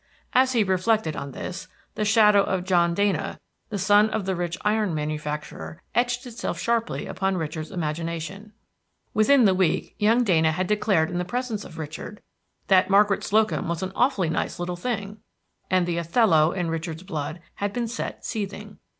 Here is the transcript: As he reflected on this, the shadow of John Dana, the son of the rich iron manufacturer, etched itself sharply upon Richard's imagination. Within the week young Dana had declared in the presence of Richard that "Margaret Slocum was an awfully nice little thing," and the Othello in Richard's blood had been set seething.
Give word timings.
As 0.33 0.53
he 0.53 0.63
reflected 0.63 1.15
on 1.15 1.31
this, 1.31 1.67
the 1.93 2.03
shadow 2.03 2.41
of 2.41 2.63
John 2.63 2.95
Dana, 2.95 3.39
the 3.69 3.77
son 3.77 4.09
of 4.09 4.25
the 4.25 4.35
rich 4.35 4.57
iron 4.63 4.95
manufacturer, 4.95 5.83
etched 5.93 6.25
itself 6.25 6.59
sharply 6.59 7.05
upon 7.05 7.37
Richard's 7.37 7.69
imagination. 7.69 8.51
Within 9.13 9.45
the 9.45 9.53
week 9.53 9.93
young 9.99 10.23
Dana 10.23 10.53
had 10.53 10.65
declared 10.65 11.11
in 11.11 11.19
the 11.19 11.23
presence 11.23 11.63
of 11.63 11.77
Richard 11.77 12.19
that 12.67 12.89
"Margaret 12.89 13.23
Slocum 13.23 13.67
was 13.67 13.83
an 13.83 13.91
awfully 13.93 14.31
nice 14.31 14.57
little 14.57 14.75
thing," 14.75 15.17
and 15.69 15.85
the 15.85 15.99
Othello 15.99 16.51
in 16.51 16.71
Richard's 16.71 17.03
blood 17.03 17.39
had 17.57 17.71
been 17.71 17.87
set 17.87 18.25
seething. 18.25 18.79